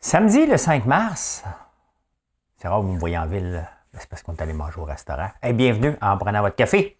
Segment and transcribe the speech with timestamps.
[0.00, 1.42] Samedi le 5 mars,
[2.56, 4.84] c'est rare que vous me voyez en ville, c'est parce qu'on est allé manger au
[4.84, 5.28] restaurant.
[5.42, 6.96] Hey, bienvenue en prenant votre café.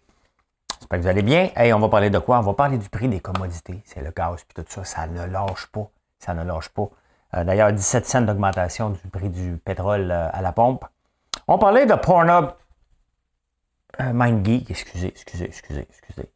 [0.79, 1.49] J'espère que vous allez bien.
[1.55, 2.39] Hey, on va parler de quoi?
[2.39, 3.81] On va parler du prix des commodités.
[3.85, 4.83] C'est le gaz puis tout ça.
[4.83, 5.89] Ça ne lâche pas.
[6.19, 6.89] Ça ne lâche pas.
[7.35, 10.83] Euh, d'ailleurs, 17 cents d'augmentation du prix du pétrole euh, à la pompe.
[11.47, 12.49] On parlait de Pornhub.
[14.01, 16.29] Euh, MindGeek, excusez, excusez, excusez, excusez.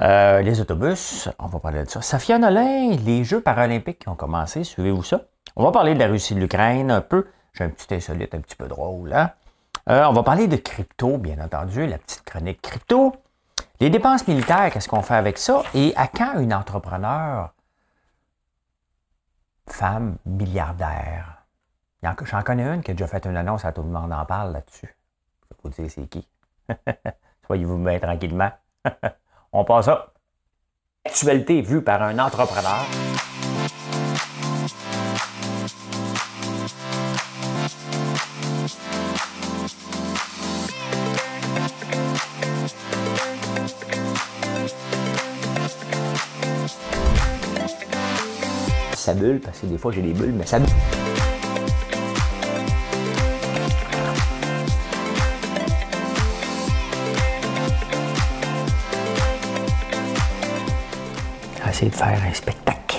[0.00, 2.00] Euh, les autobus, on va parler de ça.
[2.00, 5.20] Safia Nolin, les Jeux paralympiques qui ont commencé, suivez-vous ça?
[5.56, 7.26] On va parler de la Russie, de l'Ukraine un peu.
[7.54, 9.12] J'ai un petit insolite, un petit peu drôle.
[9.12, 9.30] Hein?
[9.88, 13.14] Euh, on va parler de crypto, bien entendu, la petite chronique crypto.
[13.80, 15.62] Les dépenses militaires, qu'est-ce qu'on fait avec ça?
[15.74, 17.52] Et à quand une entrepreneur,
[19.66, 21.44] femme, milliardaire?
[22.02, 24.52] J'en connais une qui a déjà fait une annonce, à tout le monde en parle
[24.52, 24.94] là-dessus.
[25.42, 26.26] Je vais vous dire c'est qui.
[27.46, 28.50] Soyez-vous bien tranquillement.
[29.52, 30.12] On passe à
[31.04, 32.86] actualité vue par un entrepreneur.
[49.14, 50.68] Bulle, parce que des fois j'ai des bulles, mais ça bulle.
[61.70, 62.96] essayer de faire un spectacle.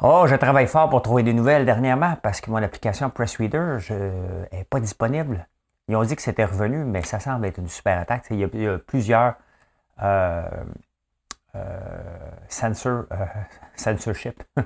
[0.00, 3.78] Oh, je travaille fort pour trouver des nouvelles dernièrement parce que mon application Press Reader
[4.52, 5.46] n'est pas disponible.
[5.88, 8.26] Ils ont dit que c'était revenu, mais ça semble être une super attaque.
[8.30, 9.34] Il y a, y a plusieurs
[10.02, 10.42] euh,
[11.54, 13.26] euh, censor, euh,
[13.76, 14.42] censorship.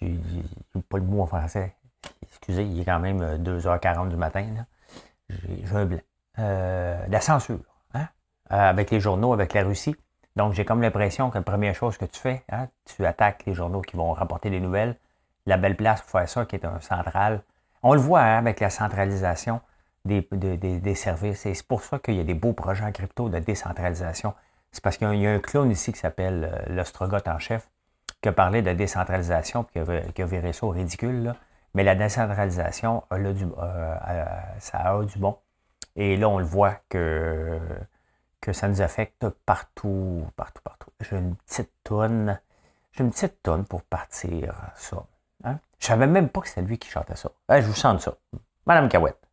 [0.00, 0.18] J'ai
[0.88, 1.74] pas le mot en français.
[2.22, 4.46] Excusez, il est quand même 2h40 du matin.
[5.28, 6.00] J'ai un blanc.
[6.36, 7.60] la censure.
[8.52, 9.96] Euh, avec les journaux, avec la Russie.
[10.36, 13.54] Donc, j'ai comme l'impression que la première chose que tu fais, hein, tu attaques les
[13.54, 14.94] journaux qui vont rapporter des nouvelles.
[15.46, 17.42] La belle place pour faire ça, qui est un central.
[17.82, 19.60] On le voit hein, avec la centralisation
[20.04, 21.44] des, des, services.
[21.46, 24.32] Et c'est pour ça qu'il y a des beaux projets en crypto de décentralisation.
[24.76, 27.66] C'est parce qu'il y a un clone ici qui s'appelle euh, l'ostrogoth en chef,
[28.20, 29.80] qui a parlé de décentralisation, puis
[30.14, 31.34] qui a, viré ça au ridicule.
[31.72, 34.24] Mais la décentralisation, du, euh,
[34.58, 35.38] ça a du bon.
[35.96, 37.58] Et là, on le voit que
[38.42, 40.90] que ça nous affecte partout, partout, partout.
[41.00, 42.38] J'ai une petite tonne,
[42.92, 45.02] j'ai une petite tonne pour partir ça.
[45.42, 45.58] Hein?
[45.78, 47.30] Je savais même pas que c'était lui qui chantait ça.
[47.48, 48.14] je vous sens ça.
[48.66, 49.25] Madame Cahouette.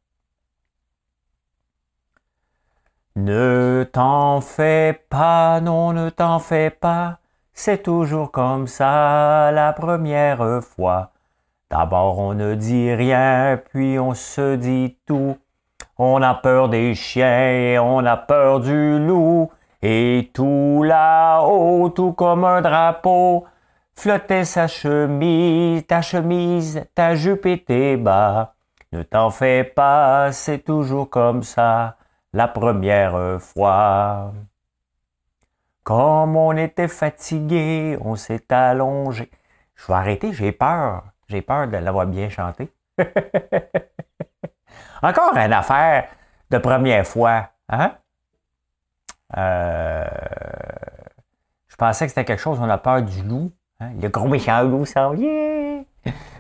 [3.16, 7.20] Ne t'en fais pas, non, ne t'en fais pas.
[7.54, 11.12] C'est toujours comme ça la première fois.
[11.70, 15.38] D'abord on ne dit rien, puis on se dit tout.
[16.00, 19.52] On a peur des chiens et on a peur du loup.
[19.84, 23.46] Et tout là-haut, tout comme un drapeau,
[23.96, 28.56] flottait sa chemise, ta chemise, ta jupe et tes bas.
[28.92, 31.98] Ne t'en fais pas, c'est toujours comme ça,
[32.34, 34.34] la première fois.
[35.84, 39.30] Comme on était fatigué, on s'est allongé.
[39.76, 41.04] Je vais arrêter, j'ai peur.
[41.28, 42.72] J'ai peur de l'avoir bien chanté.
[45.02, 46.08] Encore une affaire
[46.50, 47.50] de première fois.
[47.68, 47.96] Hein?
[49.36, 50.06] Euh,
[51.68, 53.52] je pensais que c'était quelque chose, on a peur du loup.
[53.80, 53.92] Hein?
[54.02, 55.84] Le gros méchant loup ça vient.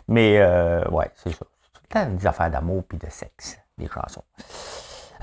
[0.07, 1.45] Mais euh, ouais, c'est ça.
[1.91, 4.23] C'est des affaires d'amour puis de sexe, des chansons.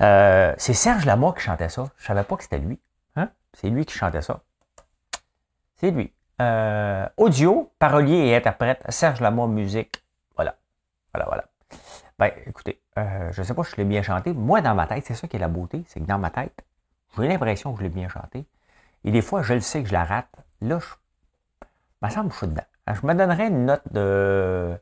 [0.01, 1.89] Euh, c'est Serge Lamour qui chantait ça.
[1.97, 2.79] Je savais pas que c'était lui.
[3.15, 3.29] Hein?
[3.53, 4.41] C'est lui qui chantait ça.
[5.75, 6.13] C'est lui.
[7.17, 10.03] audio, parolier et interprète, Serge Lamour, musique.
[10.35, 10.55] Voilà.
[11.13, 11.43] Voilà, voilà.
[12.21, 14.31] Ben, écoutez, euh, je ne sais pas si je l'ai bien chanté.
[14.31, 16.63] Moi, dans ma tête, c'est ça qui est la beauté, c'est que dans ma tête,
[17.17, 18.45] j'ai l'impression que je l'ai bien chanté.
[19.03, 20.29] Et des fois, je le sais que je la rate.
[20.61, 22.61] Là, je, me semble dedans.
[22.93, 24.77] Je me donnerais une note de.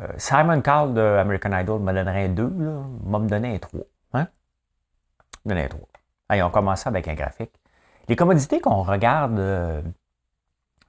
[0.00, 2.70] Euh, Simon Cowell de American Idol me donnerait un 2, là.
[3.04, 3.80] va me donner un 3.
[4.14, 4.28] Hein?
[5.44, 5.80] Me donner un 3.
[6.28, 7.52] Allez, on commence avec un graphique.
[8.08, 9.82] Les commodités qu'on regarde, euh,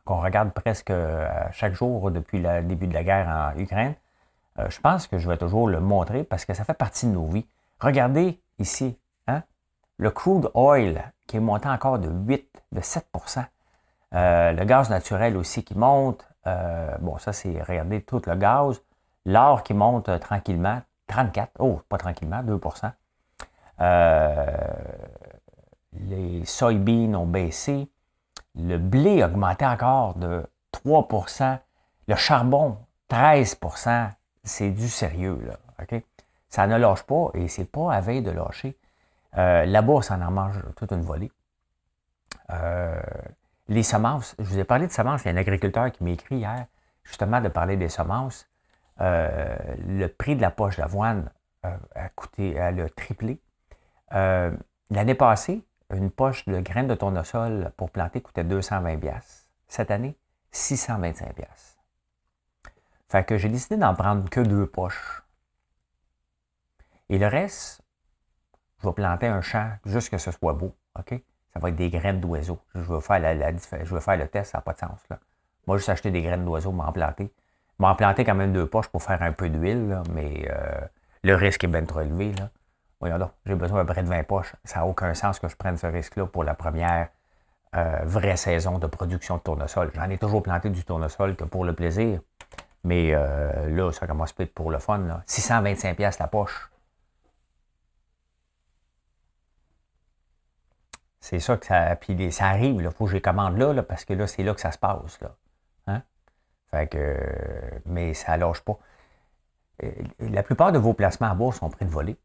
[0.05, 0.93] qu'on regarde presque
[1.51, 3.95] chaque jour depuis le début de la guerre en Ukraine,
[4.59, 7.11] euh, je pense que je vais toujours le montrer parce que ça fait partie de
[7.11, 7.45] nos vies.
[7.79, 8.97] Regardez ici,
[9.27, 9.43] hein,
[9.97, 13.45] le crude oil qui est monté encore de 8, de 7%
[14.15, 16.27] euh, Le gaz naturel aussi qui monte.
[16.47, 18.81] Euh, bon, ça, c'est, regardez, tout le gaz.
[19.29, 22.91] L'or qui monte tranquillement, 34, oh, pas tranquillement, 2%
[25.93, 27.87] Les soybeans ont baissé.
[28.55, 30.43] Le blé a augmenté encore de
[30.73, 31.59] 3%
[32.07, 32.77] Le charbon,
[33.11, 34.09] 13%
[34.43, 35.57] c'est du sérieux, là.
[36.49, 38.75] Ça ne lâche pas et c'est pas à veille de lâcher.
[39.37, 41.31] Euh, la bourse en en mange toute une volée.
[42.49, 42.99] Euh,
[43.67, 46.09] les semences, je vous ai parlé de semences, il y a un agriculteur qui m'a
[46.09, 46.65] écrit hier,
[47.03, 48.48] justement, de parler des semences.
[49.01, 49.57] Euh,
[49.87, 51.31] le prix de la poche d'avoine
[51.63, 53.41] a coûté, elle a triplé.
[54.13, 54.55] Euh,
[54.89, 55.63] l'année passée,
[55.93, 58.99] une poche de graines de tournesol pour planter coûtait 220
[59.67, 60.17] Cette année,
[60.51, 61.35] 625
[63.07, 65.23] Fait que j'ai décidé d'en prendre que deux poches.
[67.09, 67.81] Et le reste,
[68.81, 70.75] je vais planter un champ juste que ce soit beau.
[70.97, 71.13] OK?
[71.53, 72.59] Ça va être des graines d'oiseaux.
[72.75, 74.99] Je veux faire le test, ça n'a pas de sens.
[75.09, 75.19] Là.
[75.65, 77.33] Moi, juste acheter des graines d'oiseaux, m'en planter.
[77.79, 80.81] M'en planter quand même deux poches pour faire un peu d'huile, mais euh,
[81.23, 82.33] le risque est bien trop élevé.
[82.33, 82.49] Là.
[82.99, 84.53] Voyons donc, j'ai besoin de près de 20 poches.
[84.65, 87.07] Ça n'a aucun sens que je prenne ce risque-là pour la première
[87.75, 89.91] euh, vraie saison de production de tournesol.
[89.95, 92.19] J'en ai toujours planté du tournesol que pour le plaisir.
[92.83, 94.99] Mais euh, là, ça commence peut-être pour le fun.
[94.99, 95.23] Là.
[95.27, 96.69] 625$ la poche.
[101.21, 101.95] C'est ça que ça.
[101.95, 104.53] Puis ça arrive, il faut que je les commande là, parce que là, c'est là
[104.53, 105.21] que ça se passe.
[105.21, 105.35] Là.
[106.71, 107.17] Fait que.
[107.85, 108.77] Mais ça lâche pas.
[109.83, 112.17] Euh, la plupart de vos placements à bourse sont près de voler.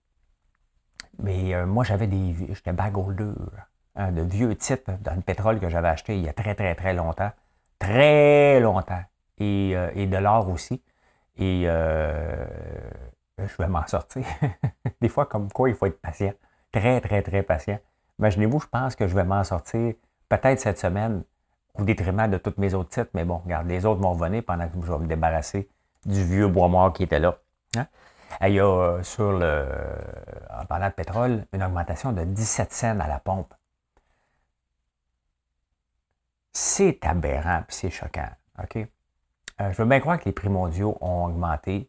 [1.18, 2.34] Mais euh, moi, j'avais des.
[2.52, 3.32] J'étais bagholder,
[3.96, 6.74] hein, de vieux titres dans le pétrole que j'avais acheté il y a très, très,
[6.74, 7.30] très longtemps.
[7.78, 9.02] Très longtemps.
[9.38, 10.82] Et, euh, et de l'or aussi.
[11.36, 14.24] Et je vais m'en sortir.
[15.00, 16.32] des fois, comme quoi, il faut être patient.
[16.70, 17.78] Très, très, très patient.
[18.18, 19.94] Imaginez-vous, je pense que je vais m'en sortir
[20.28, 21.24] peut-être cette semaine
[21.78, 24.68] au détriment de tous mes autres titres, mais bon, regarde, les autres vont revenir pendant
[24.68, 25.68] que je vais me débarrasser
[26.06, 27.38] du vieux bois mort qui était là.
[27.76, 27.86] Hein?
[28.42, 29.66] Il y a euh, sur le,
[30.50, 33.52] en parlant de pétrole, une augmentation de 17 cents à la pompe.
[36.52, 38.30] C'est aberrant, puis c'est choquant.
[38.62, 38.76] OK?
[38.76, 41.88] Euh, je veux bien croire que les prix mondiaux ont augmenté,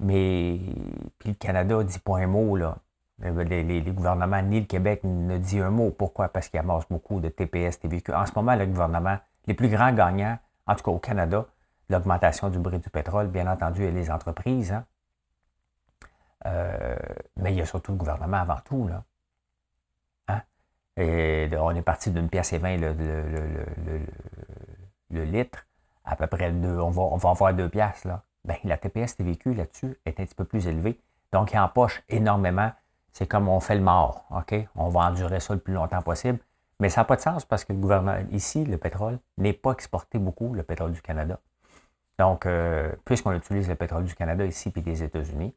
[0.00, 0.58] mais
[1.18, 2.78] puis le Canada dit pas un mot, là.
[3.24, 5.90] Euh, les, gouvernements, ni le Québec ne dit un mot.
[5.90, 6.28] Pourquoi?
[6.28, 8.14] Parce qu'il amasse beaucoup de TPS, TVQ.
[8.14, 11.46] En ce moment, le gouvernement, les plus grands gagnants, en tout cas au Canada,
[11.88, 14.72] l'augmentation du prix du pétrole, bien entendu, et les entreprises.
[14.72, 14.84] Hein.
[16.46, 16.96] Euh,
[17.36, 18.88] mais il y a surtout le gouvernement avant tout.
[18.88, 19.04] Là.
[20.28, 20.40] Hein?
[20.96, 22.76] On est parti d'une pièce et vingt
[25.10, 25.66] le, litre,
[26.04, 28.04] à peu près deux, on va, on va avoir deux pièces.
[28.04, 28.22] Là.
[28.44, 30.98] Ben, la TPS TVQ là-dessus est un petit peu plus élevée.
[31.32, 32.72] Donc, il empoche énormément
[33.12, 34.54] c'est comme on fait le mort, OK?
[34.76, 36.38] On va endurer ça le plus longtemps possible.
[36.80, 39.72] Mais ça n'a pas de sens parce que le gouvernement, ici, le pétrole, n'est pas
[39.72, 41.38] exporté beaucoup, le pétrole du Canada.
[42.18, 45.54] Donc, euh, puisqu'on utilise le pétrole du Canada ici et des États-Unis,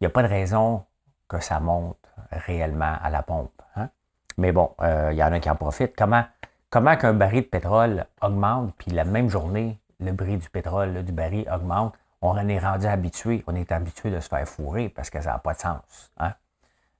[0.00, 0.84] il n'y a pas de raison
[1.28, 1.98] que ça monte
[2.30, 3.62] réellement à la pompe.
[3.76, 3.88] Hein?
[4.36, 5.94] Mais bon, euh, il y en a qui en profitent.
[5.96, 6.24] Comment,
[6.70, 11.12] comment qu'un baril de pétrole augmente, puis la même journée, le prix du pétrole, du
[11.12, 15.10] baril augmente, on en est rendu habitué, on est habitué de se faire fourrer parce
[15.10, 16.12] que ça n'a pas de sens.
[16.18, 16.32] Hein?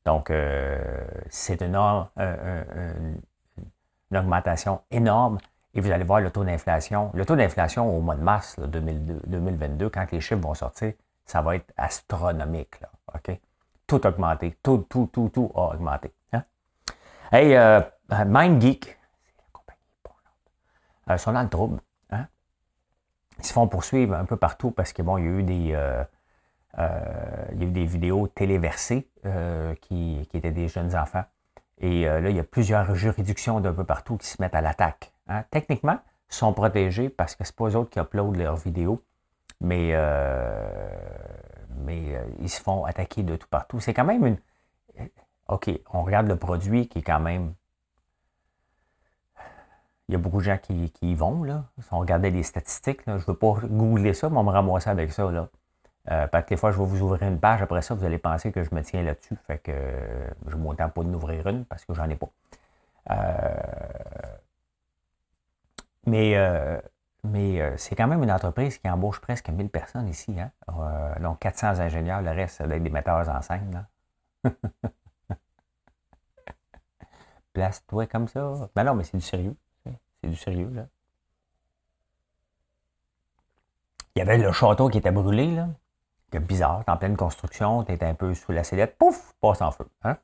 [0.05, 1.77] Donc, euh, c'est une,
[4.13, 5.39] augmentation énorme.
[5.75, 7.11] Et vous allez voir le taux d'inflation.
[7.15, 10.93] Le taux d'inflation au mois de mars 2022, quand les chiffres vont sortir,
[11.25, 12.81] ça va être astronomique.
[12.81, 13.39] Là, OK?
[13.87, 14.57] Tout augmenté.
[14.63, 16.13] Tout, tout, tout, tout a augmenté.
[16.33, 16.45] Hein?
[17.33, 18.99] Hey, euh, MindGeek,
[21.11, 21.81] euh, sont dans le trouble.
[22.11, 22.27] Hein?
[23.39, 25.73] Ils se font poursuivre un peu partout parce que bon, il y a eu des,
[25.75, 26.05] euh,
[26.77, 31.25] il y a eu des vidéos téléversées euh, qui, étaient des jeunes enfants.
[31.79, 34.61] Et euh, là, il y a plusieurs juridictions d'un peu partout qui se mettent à
[34.61, 35.13] l'attaque.
[35.29, 35.45] Hein.
[35.51, 35.99] Techniquement,
[36.31, 39.03] ils sont protégés parce que ce pas eux autres qui uploadent leurs vidéos,
[39.61, 39.95] mais,
[42.41, 43.81] ils se font attaquer de tout partout.
[43.81, 44.37] C'est quand même une...
[45.49, 47.55] OK, on regarde le produit qui est quand même...
[50.09, 51.65] Il y a beaucoup de gens qui, y vont, là.
[51.81, 54.91] Si on regardait les statistiques, je ne veux pas googler ça, mais on me ramasser
[54.91, 55.49] avec ça, là.
[56.11, 57.63] Euh, parce que des fois, je vais vous ouvrir une page.
[57.63, 59.37] Après ça, vous allez penser que je me tiens là-dessus.
[59.47, 62.29] Fait que euh, je ne pas d'ouvrir une parce que j'en ai pas.
[63.11, 63.55] Euh,
[66.07, 66.37] mais
[67.25, 70.37] mais c'est quand même une entreprise qui embauche presque 1000 personnes ici.
[70.39, 70.51] Hein?
[71.21, 73.87] donc 400 ingénieurs, le reste, c'est des metteurs en scène.
[77.55, 78.69] Place-toi comme ça.
[78.75, 79.57] Ben non, mais c'est du sérieux.
[80.23, 80.87] C'est du sérieux, là.
[84.15, 85.69] Il y avait le château qui était brûlé, là
[86.39, 89.87] bizarre, t'es en pleine construction, t'es un peu sous la sellette, pouf, passe en feu.
[90.03, 90.17] Hein?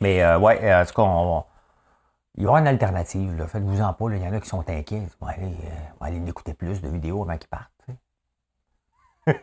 [0.00, 1.46] Mais euh, ouais, euh, en tout cas,
[2.36, 3.46] il y aura une alternative.
[3.46, 4.10] Faites-vous en pas.
[4.10, 4.98] Il y en a qui sont inquiets.
[4.98, 5.56] Ils vont aller,
[6.02, 7.70] euh, écouter plus de vidéos avant qu'ils partent.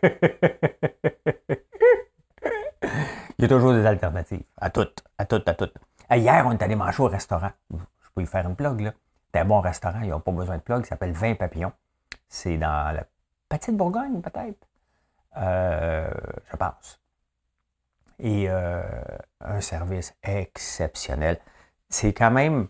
[3.37, 4.43] il y a toujours des alternatives.
[4.57, 5.73] À toutes, à toutes, à toutes.
[6.11, 7.51] hier, on est allé manger au restaurant.
[7.71, 8.93] Je peux y faire une plug, là.
[9.33, 10.83] C'est un bon restaurant, ils n'ont pas besoin de plug.
[10.83, 11.73] Il s'appelle 20 Papillons.
[12.29, 13.03] C'est dans la
[13.49, 14.67] petite Bourgogne, peut-être?
[15.37, 16.09] Euh,
[16.51, 17.01] je pense.
[18.19, 18.83] Et euh,
[19.41, 21.39] un service exceptionnel.
[21.89, 22.67] C'est quand même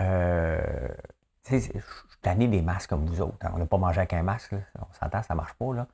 [0.00, 0.88] Euh,
[1.50, 3.36] je suis des masques comme vous autres.
[3.42, 3.52] Hein.
[3.54, 4.54] On n'a pas mangé avec un masque.
[4.78, 5.72] On s'entend, ça ne marche pas.
[5.74, 5.86] Là.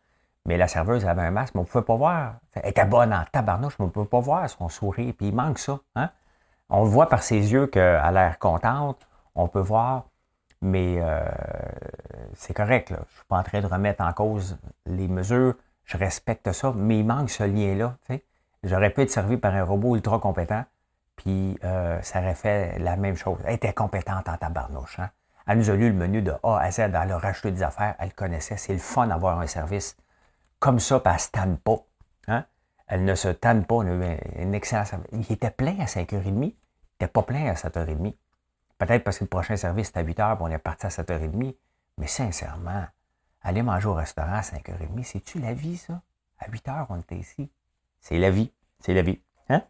[0.47, 2.35] Mais la serveuse avait un masque, mais on ne pouvait pas voir.
[2.55, 5.13] Elle était bonne en tabarnouche, mais on ne pouvait pas voir son sourire.
[5.17, 5.81] Puis il manque ça.
[5.97, 6.11] Hein?
[6.71, 9.07] On voit par ses yeux qu'elle a l'air contente.
[9.35, 10.07] On peut voir.
[10.63, 11.21] Mais euh,
[12.35, 12.89] c'est correct.
[12.91, 15.55] Je ne suis pas en train de remettre en cause les mesures.
[15.91, 16.73] Je respecte ça.
[16.77, 17.97] Mais il manque ce lien-là.
[18.63, 20.65] J'aurais pu être servi par un robot ultra compétent.
[21.17, 23.39] Puis euh, ça aurait fait la même chose.
[23.45, 25.01] Elle était compétente en tabarnouche.
[25.01, 25.11] Hein?
[25.47, 26.81] Elle nous a lu le menu de A à Z.
[26.81, 27.97] Elle a racheté des affaires.
[27.99, 28.57] Elle connaissait.
[28.57, 29.97] C'est le fun d'avoir un service
[30.61, 31.85] comme ça, puis elle ne se tanne pas.
[32.29, 32.45] Hein?
[32.87, 33.77] Elle ne se tanne pas.
[33.77, 35.09] On a eu un, excellent service.
[35.13, 36.25] Il était plein à 5h30.
[36.25, 38.15] Il n'était pas plein à 7h30.
[38.79, 41.57] Peut-être parce que le prochain service est à 8h, puis on est parti à 7h30.
[41.99, 42.85] Mais sincèrement,
[43.43, 46.03] aller manger au restaurant à 5h30, c'est-tu la vie, ça?
[46.39, 47.51] À 8h, on était ici.
[48.01, 48.53] C'est la vie.
[48.81, 49.21] C'est la vie.
[49.49, 49.63] Hein?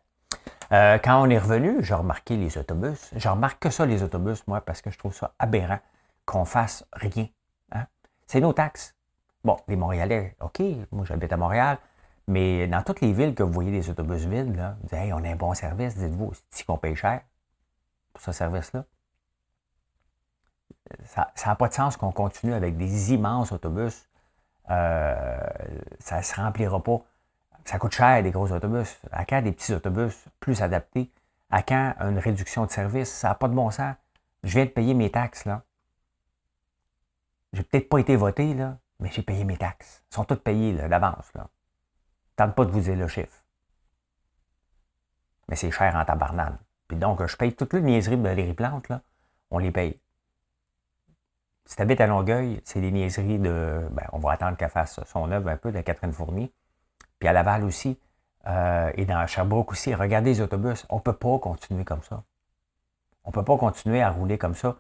[0.73, 3.11] Euh, quand on est revenu, j'ai remarqué les autobus.
[3.17, 5.81] Je remarque que ça, les autobus, moi, parce que je trouve ça aberrant
[6.25, 7.27] qu'on fasse rien.
[7.73, 7.87] Hein?
[8.27, 8.95] C'est nos taxes.
[9.43, 10.63] Bon, les Montréalais, OK,
[10.93, 11.79] moi j'habite à Montréal,
[12.29, 15.13] mais dans toutes les villes que vous voyez des autobus vides, là, vous dites, hey,
[15.15, 17.23] on a un bon service, dites-vous, si qu'on paye cher
[18.13, 18.85] pour ce service-là?
[21.05, 24.09] Ça n'a pas de sens qu'on continue avec des immenses autobus.
[24.71, 25.39] Euh,
[25.99, 27.01] ça ne se remplira pas.
[27.65, 28.99] Ça coûte cher, des gros autobus.
[29.13, 31.11] À quand des petits autobus plus adaptés?
[31.51, 33.11] À quand une réduction de service?
[33.11, 33.95] Ça n'a pas de bon sens.
[34.43, 35.63] Je viens de payer mes taxes, là.
[37.53, 40.05] J'ai peut-être pas été voté, là, mais j'ai payé mes taxes.
[40.11, 41.33] Ils sont toutes payées d'avance.
[42.37, 43.45] Tente pas de vous dire le chiffre.
[45.49, 46.59] Mais c'est cher en tabarnane.
[46.87, 49.03] Puis donc, je paye toutes les niaiseries de Valérie Plante, là,
[49.51, 50.01] on les paye.
[51.71, 53.87] Si tu habites à Longueuil, c'est des niaiseries de.
[53.93, 56.53] Ben, on va attendre qu'elle fasse son œuvre un peu de Catherine Fournier.
[57.21, 57.97] Puis à Laval aussi.
[58.49, 59.95] Euh, et dans Sherbrooke aussi.
[59.95, 60.85] Regardez les autobus.
[60.89, 62.25] On ne peut pas continuer comme ça.
[63.23, 64.79] On ne peut pas continuer à rouler comme ça.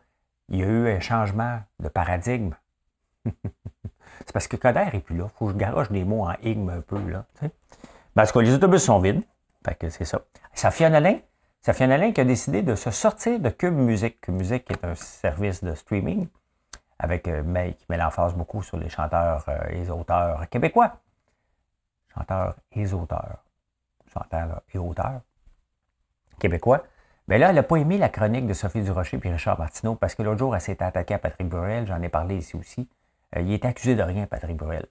[0.48, 2.54] Il y a eu un changement de paradigme.
[3.24, 5.26] C'est parce que Coder n'est plus là.
[5.32, 6.98] Il faut que je garoche des mots en igme un peu.
[7.08, 7.24] Là,
[8.16, 9.22] Parce que les autobus sont vides.
[9.64, 10.22] Fait que c'est ça.
[10.54, 11.18] Safia Nolin,
[11.62, 14.20] Safia qui a décidé de se sortir de Cube Music.
[14.20, 16.26] Cube Music est un service de streaming
[17.00, 20.98] avec euh, mais, qui met l'emphase beaucoup sur les chanteurs euh, et les auteurs québécois.
[22.14, 23.44] Chanteurs et auteurs.
[24.12, 25.20] Chanteurs et auteurs
[26.38, 26.82] québécois.
[27.26, 30.14] Mais là, elle n'a pas aimé la chronique de Sophie Durocher et Richard Martineau parce
[30.14, 31.86] que l'autre jour, elle s'est attaquée à Patrick Burrell.
[31.86, 32.88] J'en ai parlé ici aussi.
[33.36, 34.86] Euh, il est accusé de rien, Patrick Bruel.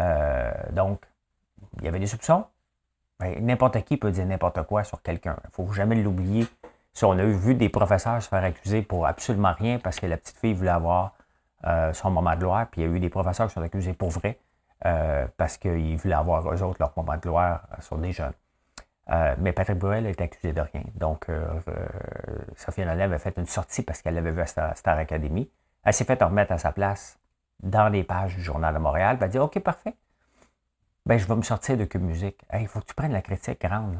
[0.00, 1.04] Euh, donc,
[1.78, 2.46] il y avait des soupçons.
[3.20, 5.36] Ben, n'importe qui peut dire n'importe quoi sur quelqu'un.
[5.44, 6.46] Il ne faut jamais l'oublier.
[6.92, 10.16] Si on a vu des professeurs se faire accuser pour absolument rien parce que la
[10.16, 11.14] petite fille voulait avoir
[11.66, 13.94] euh, son moment de gloire, puis il y a eu des professeurs qui sont accusés
[13.94, 14.38] pour vrai
[15.38, 18.34] parce qu'ils voulaient avoir eux autres leur moment de gloire sur des jeunes.
[19.38, 20.82] mais Patrick Bruel est accusé de rien.
[20.94, 21.26] Donc,
[22.54, 25.50] Sophie Nolin avait fait une sortie parce qu'elle l'avait vu à Star Academy.
[25.84, 27.18] Elle s'est fait remettre à sa place
[27.62, 29.94] dans les pages du Journal de Montréal, va dire OK, parfait.
[31.06, 32.40] Ben, je vais me sortir de Cube Musique.
[32.54, 33.98] Il faut que tu prennes la critique grande.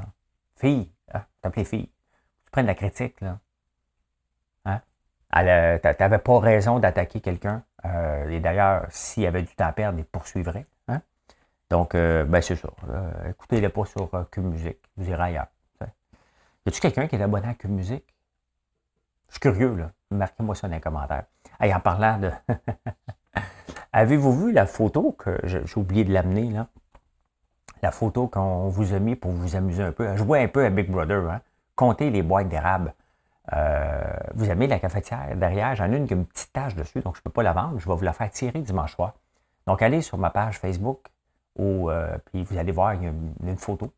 [0.57, 1.91] Fille, hein, t'appelais fille.
[2.45, 3.21] Tu prennes la critique.
[3.21, 3.39] Là.
[5.35, 5.79] Hein?
[5.83, 7.63] Tu n'avais pas raison d'attaquer quelqu'un.
[7.85, 10.67] Euh, et d'ailleurs, s'il y avait du temps à perdre, il poursuivrait.
[10.89, 11.01] Hein?
[11.71, 12.69] Donc, euh, ben, c'est ça.
[13.29, 14.79] Écoutez-le pas sur euh, Cube Musique.
[14.97, 15.47] Vous irez ailleurs.
[16.67, 18.07] Y a-tu quelqu'un qui est abonné à Cube Musique?
[19.29, 19.91] Je suis curieux, là.
[20.11, 21.25] Marquez-moi ça dans les commentaires.
[21.61, 22.31] en parlant de.
[23.93, 26.69] Avez-vous vu la photo que j'ai oublié de l'amener là?
[27.83, 30.17] La photo qu'on vous a mis pour vous amuser un peu.
[30.17, 31.41] Jouer un peu à Big Brother, hein?
[31.77, 32.95] Compter les boîtes d'érable.
[33.53, 34.03] Euh,
[34.35, 37.17] vous aimez la cafetière derrière, j'en ai une qui a une petite tache dessus, donc
[37.17, 37.79] je ne peux pas la vendre.
[37.79, 39.15] Je vais vous la faire tirer dimanche soir.
[39.67, 41.07] Donc, allez sur ma page Facebook,
[41.57, 43.93] ou euh, puis vous allez voir, une, photo.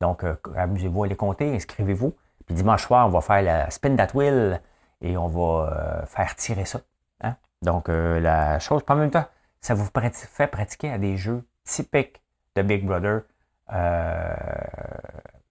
[0.00, 2.14] Donc, euh, amusez-vous à les compter, inscrivez-vous.
[2.46, 4.60] Puis dimanche soir, on va faire la spin that wheel
[5.00, 6.80] et on va faire tirer ça.
[7.62, 9.24] Donc, euh, la chose, en même temps,
[9.60, 12.20] ça vous fait pratiquer à des jeux typiques
[12.56, 13.22] de Big Brother,
[13.72, 14.34] euh,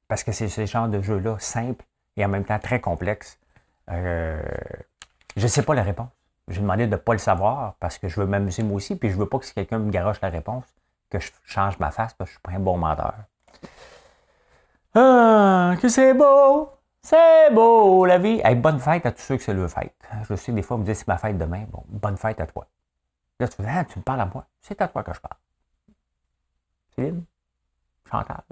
[0.08, 1.86] parce que c'est ce genre de jeux-là simples
[2.18, 3.40] et en même temps très complexes.
[3.90, 4.42] Euh,
[5.36, 6.10] je ne sais pas la réponse.
[6.48, 9.10] J'ai demandé de ne pas le savoir parce que je veux m'amuser moi aussi, puis
[9.10, 10.66] je ne veux pas que si quelqu'un me garoche la réponse,
[11.10, 13.16] que je change ma face parce que je suis pas un bon menteur.
[14.94, 16.70] Ah, que c'est beau!
[17.04, 18.42] C'est beau, la vie.
[18.56, 19.96] bonne fête à tous ceux que c'est leur fête.
[20.30, 21.66] Je sais, des fois, vous me dites, c'est ma fête demain.
[21.72, 22.68] Bon, bonne fête à toi.
[23.40, 24.46] Là, tu me ah, tu me parles à moi.
[24.62, 25.38] C'est à toi que je parle.
[26.96, 27.24] Céline,
[28.10, 28.44] Chantal,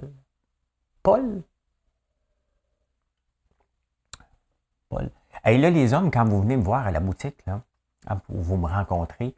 [1.03, 1.43] Paul.
[4.89, 5.09] Paul.
[5.45, 7.61] Et là, les hommes, quand vous venez me voir à la boutique, là,
[8.07, 9.35] hein, vous me rencontrez,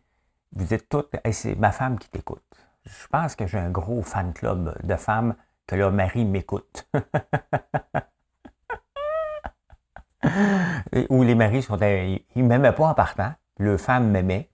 [0.53, 2.43] vous êtes toutes, c'est ma femme qui t'écoute.
[2.85, 5.35] Je pense que j'ai un gros fan club de femmes
[5.67, 6.89] que leur mari m'écoute.
[11.09, 11.77] Où les maris sont.
[11.77, 13.33] Ils ne m'aimaient pas en partant.
[13.57, 14.49] Le femme m'aimait.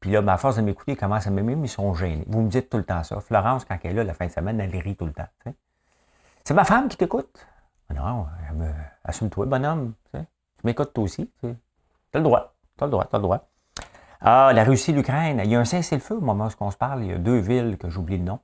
[0.00, 2.24] Puis là, ma force de m'écouter, ils commencent à m'aimer, mais ils sont gênés.
[2.28, 3.20] Vous me dites tout le temps ça.
[3.20, 5.28] Florence, quand elle est là la fin de semaine, elle rit tout le temps.
[6.44, 7.46] C'est ma femme qui t'écoute?
[7.94, 8.26] Non,
[9.04, 9.94] assume-toi, bonhomme.
[10.66, 11.30] M'écoutes toi aussi.
[11.40, 12.54] Tu as le droit.
[12.76, 13.06] Tu as le droit.
[13.06, 13.48] Tu as le droit.
[14.20, 15.40] Ah, la Russie, l'Ukraine.
[15.44, 17.04] Il y a un cessez-le-feu au moment où on se parle.
[17.04, 18.40] Il y a deux villes que j'oublie le nom,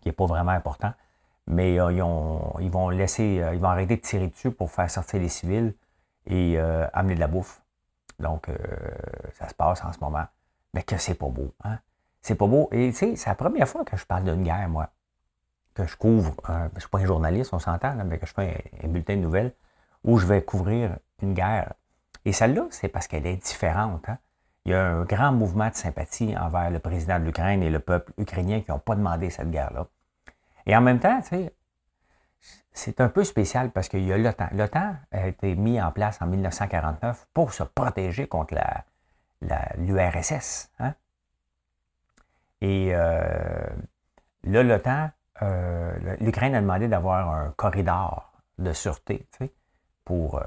[0.00, 0.92] qui n'est pas vraiment important.
[1.46, 1.92] Mais euh,
[2.60, 5.74] ils, vont laisser, euh, ils vont arrêter de tirer dessus pour faire sortir les civils
[6.26, 7.62] et euh, amener de la bouffe.
[8.18, 8.48] Donc,
[9.34, 10.24] ça se passe en ce moment.
[10.74, 11.54] Mais que c'est pas beau.
[11.62, 11.78] Hein?
[12.20, 12.68] C'est pas beau.
[12.72, 14.90] Et tu sais, c'est la première fois que je parle d'une guerre, moi,
[15.72, 16.34] que je couvre.
[16.48, 19.20] je ne suis pas un journaliste, on s'entend, mais que je fais un, bulletin de
[19.20, 19.54] nouvelles
[20.08, 21.74] où je vais couvrir une guerre.
[22.24, 24.08] Et celle-là, c'est parce qu'elle est différente.
[24.08, 24.16] Hein?
[24.64, 27.78] Il y a un grand mouvement de sympathie envers le président de l'Ukraine et le
[27.78, 29.86] peuple ukrainien qui n'ont pas demandé cette guerre-là.
[30.64, 31.20] Et en même temps,
[32.72, 34.48] c'est un peu spécial parce qu'il y a l'OTAN.
[34.52, 38.54] L'OTAN a été mis en place en 1949 pour se protéger contre
[39.76, 40.70] l'URSS.
[40.78, 40.94] hein?
[42.62, 43.66] Et euh,
[44.44, 45.10] là, l'OTAN,
[45.42, 49.26] euh, l'Ukraine a demandé d'avoir un corridor de sûreté,
[50.08, 50.36] pour...
[50.36, 50.42] Euh,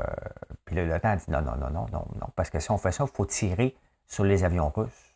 [0.65, 2.79] puis là, l'OTAN a dit non, non, non, non, non, non, parce que si on
[2.79, 3.77] fait ça, il faut tirer
[4.07, 5.15] sur les avions russes.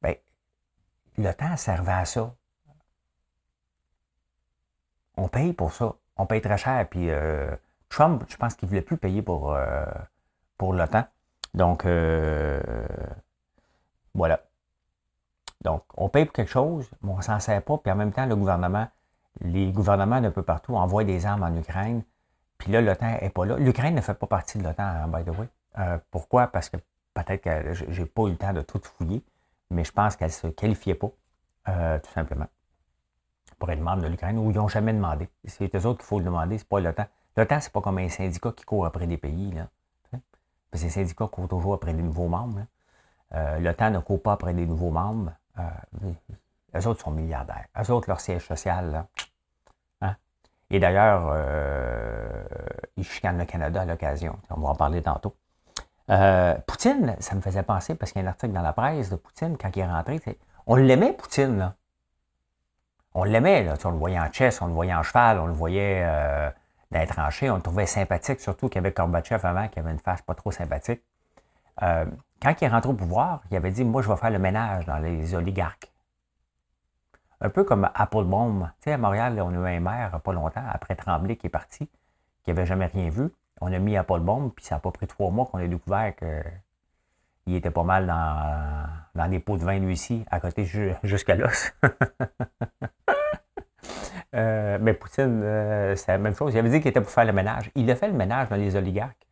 [0.00, 0.14] Bien,
[1.18, 2.32] l'OTAN servait à ça.
[5.16, 5.94] On paye pour ça.
[6.16, 6.88] On paye très cher.
[6.88, 7.50] Puis euh,
[7.88, 9.84] Trump, je pense qu'il ne voulait plus payer pour, euh,
[10.56, 11.06] pour l'OTAN.
[11.52, 11.84] Donc,
[14.14, 14.40] voilà.
[15.62, 17.78] Donc, on paye pour quelque chose, mais on ne s'en sert pas.
[17.78, 18.86] Puis en même temps, le gouvernement,
[19.40, 22.04] les gouvernements d'un peu partout envoient des armes en Ukraine.
[22.60, 23.56] Puis là, l'OTAN n'est pas là.
[23.56, 25.48] L'Ukraine ne fait pas partie de l'OTAN, hein, by the way.
[26.12, 26.46] pourquoi?
[26.46, 26.76] Parce que
[27.14, 29.24] peut-être que j'ai pas eu le temps de tout fouiller,
[29.70, 31.10] mais je pense qu'elle ne se qualifiait pas,
[31.66, 32.46] tout simplement
[33.60, 35.28] pour être membre de l'Ukraine ou ils n'ont jamais demandé.
[35.44, 36.80] C'est eux autres qu'il faut le demander, c'est pas.
[36.80, 39.52] Le temps, c'est pas comme un syndicat qui court après des pays.
[39.52, 39.68] Là.
[40.70, 42.64] Parce syndicats courent toujours après des nouveaux membres.
[43.34, 45.32] Euh, temps ne court pas après des nouveaux membres.
[45.58, 46.12] Euh,
[46.74, 47.66] les autres sont milliardaires.
[47.78, 49.06] Eux autres, leur siège social, là.
[50.70, 52.44] Et d'ailleurs, euh,
[52.96, 54.38] ils chicanent le Canada à l'occasion.
[54.50, 55.34] On va en parler tantôt.
[56.10, 59.10] Euh, Poutine, ça me faisait penser, parce qu'il y a un article dans la presse
[59.10, 60.20] de Poutine, quand il est rentré,
[60.66, 61.74] on l'aimait, Poutine, là
[63.14, 63.74] on l'aimait, là.
[63.84, 66.50] on le voyait en chess, on le voyait en cheval, on le voyait euh,
[66.90, 69.90] dans les tranchées, on le trouvait sympathique, surtout qu'il y avait Gorbatchev avant, qui avait
[69.90, 71.02] une face pas trop sympathique.
[71.82, 72.06] Euh,
[72.42, 74.86] quand il est rentré au pouvoir, il avait dit Moi, je vais faire le ménage
[74.86, 75.89] dans les oligarques.
[77.40, 78.70] Un peu comme Applebaum.
[78.80, 81.50] Tu sais, à Montréal, on a eu un maire pas longtemps, après Tremblay, qui est
[81.50, 81.88] parti,
[82.42, 83.30] qui n'avait jamais rien vu.
[83.60, 87.54] On a mis Applebaum, puis ça n'a pas pris trois mois qu'on a découvert qu'il
[87.54, 90.64] était pas mal dans, dans des pots de vin, lui ici, à côté
[91.02, 91.72] jusqu'à l'os.
[94.34, 96.54] Euh, mais Poutine, euh, c'est la même chose.
[96.54, 97.70] Il avait dit qu'il était pour faire le ménage.
[97.74, 99.26] Il a fait le ménage dans les oligarques.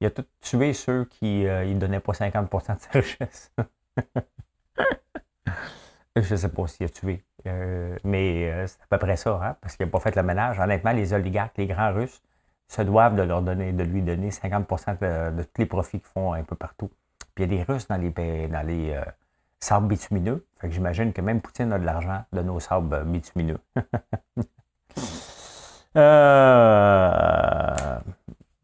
[0.00, 3.52] Il a tout tué ceux qui ne euh, donnaient pas 50% de sa richesse.
[6.20, 7.22] Je ne sais pas s'il a tué.
[8.04, 10.58] mais c'est à peu près ça, hein, parce qu'il n'a pas fait le ménage.
[10.58, 12.22] Honnêtement, les oligarques, les grands Russes,
[12.68, 14.98] se doivent de, leur donner, de lui donner 50%
[15.34, 16.90] de, tous les profits qu'ils font un peu partout.
[17.34, 18.10] Puis il y a des Russes dans les,
[18.48, 19.00] dans les
[19.60, 20.44] sable bitumineux.
[20.60, 23.58] Fait que j'imagine que même Poutine a de l'argent de nos sables bitumineux.
[25.96, 27.74] Euh,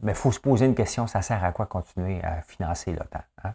[0.01, 3.23] mais il faut se poser une question, ça sert à quoi continuer à financer l'OTAN?
[3.43, 3.55] Hein?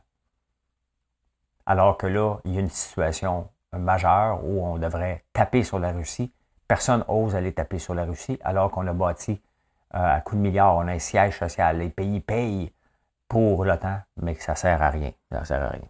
[1.67, 5.91] Alors que là, il y a une situation majeure où on devrait taper sur la
[5.91, 6.31] Russie.
[6.67, 9.41] Personne n'ose aller taper sur la Russie, alors qu'on a bâti
[9.95, 11.77] euh, à coups de milliards, on a un siège social.
[11.77, 12.71] Les pays payent
[13.27, 15.11] pour l'OTAN, mais que ça ne sert à rien.
[15.31, 15.87] Ça sert à rien.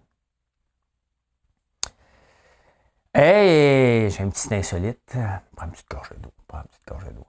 [3.14, 5.18] Hey, j'ai une petite insolite.
[5.56, 6.32] Prends une petite gorgée d'eau.
[6.48, 7.26] Prends une petite gorgée d'eau.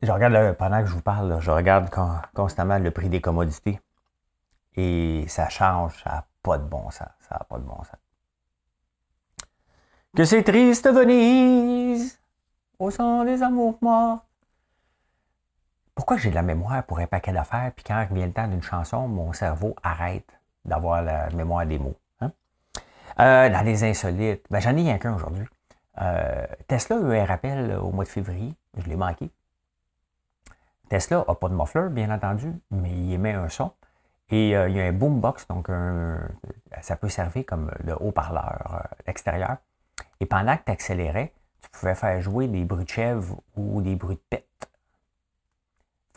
[0.00, 1.90] Je regarde, pendant que je vous parle, je regarde
[2.32, 3.80] constamment le prix des commodités.
[4.80, 7.08] Et ça change, ça n'a pas de bon sens.
[7.28, 7.80] Ça pas de bon.
[10.14, 12.20] Que c'est triste Venise,
[12.78, 14.24] au son des amours morts.
[15.96, 18.62] Pourquoi j'ai de la mémoire pour un paquet d'affaires, puis quand vient le temps d'une
[18.62, 20.30] chanson, mon cerveau arrête
[20.64, 21.96] d'avoir la mémoire des mots.
[22.20, 22.30] Hein?
[23.18, 25.44] Euh, dans les insolites, ben, j'en ai rien qu'un aujourd'hui.
[26.00, 29.28] Euh, Tesla a eu un rappel au mois de février, je l'ai manqué.
[30.88, 33.72] Tesla n'a pas de muffler, bien entendu, mais il émet un son.
[34.30, 35.70] Et euh, il y a un boombox, donc
[36.82, 39.56] ça peut servir comme le haut-parleur extérieur.
[40.20, 43.96] Et pendant que tu accélérais, tu pouvais faire jouer des bruits de chèvre ou des
[43.96, 44.44] bruits de pète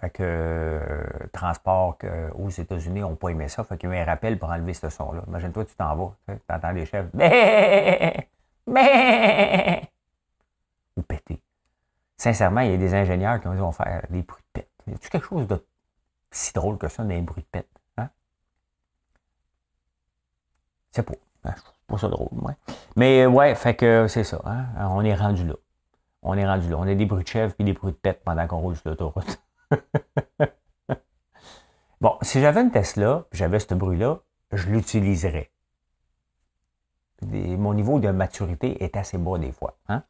[0.02, 1.98] fait que euh, transport
[2.34, 3.64] aux États-Unis n'ont pas aimé ça.
[3.64, 5.22] Fait qu'il y a eu un rappel pour enlever ce son-là.
[5.28, 6.90] Imagine-toi, tu t'en vas, tu entends les!
[8.68, 9.92] Mais!
[10.98, 11.40] Ou péter.
[12.18, 14.62] sincèrement, il y a des ingénieurs qui ont dit on va faire des bruits de
[14.62, 14.70] pète.
[14.88, 15.64] Y a quelque chose de
[16.32, 17.70] si drôle que ça, des bruits de pète?
[17.98, 18.10] Hein?
[20.92, 21.14] C'est pas.
[21.46, 21.56] Hein,
[21.88, 22.54] pas ça drôle, ouais.
[22.96, 24.42] Mais ouais, fait que c'est ça.
[24.46, 24.66] Hein?
[24.78, 25.56] On est rendu là.
[26.22, 26.78] On est rendu là.
[26.78, 28.90] On a des bruits de chèvre et des bruits de pète pendant qu'on roule sur
[28.90, 29.42] l'autoroute.
[32.02, 34.20] bon, si j'avais une Tesla, j'avais ce bruit-là,
[34.52, 35.52] je l'utiliserais.
[37.24, 39.78] Mon niveau de maturité est assez bas des fois.
[39.88, 40.04] Hein?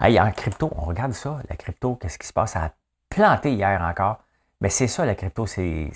[0.00, 2.52] en crypto, on regarde ça, la crypto, qu'est-ce qui se passe?
[2.52, 2.70] Ça a
[3.08, 4.18] planté hier encore.
[4.60, 5.90] Mais c'est ça, la crypto, c'est.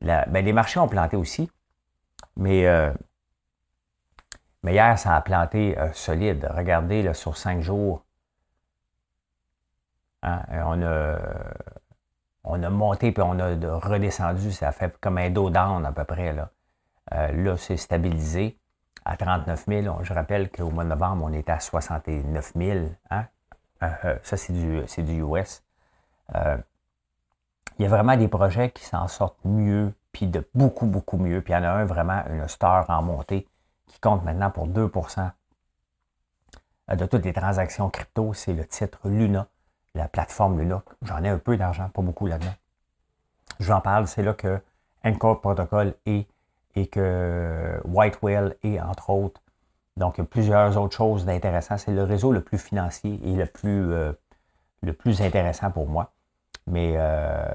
[0.00, 1.50] Ben, les marchés ont planté aussi.
[2.36, 2.92] Mais, euh,
[4.62, 6.48] mais hier, ça a planté euh, solide.
[6.50, 8.04] Regardez là, sur cinq jours.
[10.22, 11.18] Hein, on, a,
[12.44, 14.52] on a monté puis on a redescendu.
[14.52, 16.32] Ça fait comme un dos down à peu près.
[16.32, 16.50] Là,
[17.12, 18.58] euh, là c'est stabilisé
[19.04, 20.02] à 39 000.
[20.02, 22.86] Je rappelle qu'au mois de novembre, on était à 69 000.
[23.10, 23.26] Hein?
[24.22, 25.62] ça, c'est du, du US.
[26.34, 26.62] il
[27.80, 31.42] y a vraiment des projets qui s'en sortent mieux, puis de beaucoup, beaucoup mieux.
[31.42, 33.46] Puis il y en a un vraiment, une star en montée,
[33.88, 34.90] qui compte maintenant pour 2
[36.88, 38.32] de toutes les transactions crypto.
[38.32, 39.48] C'est le titre Luna,
[39.94, 40.82] la plateforme Luna.
[41.02, 42.54] J'en ai un peu d'argent, pas beaucoup là-dedans.
[43.60, 44.60] Je vous en parle, c'est là que
[45.04, 46.26] Encore Protocol est
[46.76, 49.40] et que White Whale est, entre autres.
[49.96, 51.78] Donc, il y a plusieurs autres choses d'intéressantes.
[51.80, 54.12] C'est le réseau le plus financier et le plus, euh,
[54.82, 56.12] le plus intéressant pour moi.
[56.66, 57.46] Mais euh,